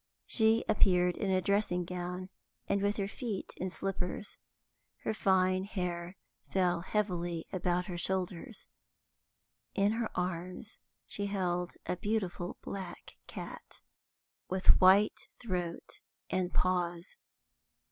[0.25, 2.29] She appeared in a dressing gown
[2.67, 4.35] and with her feet in slippers.
[5.03, 6.17] Her fine hair
[6.49, 8.65] fell heavily about her shoulders;
[9.75, 13.79] in her arms she held a beautiful black cat,
[14.49, 15.99] with white throat
[16.31, 17.15] and paws.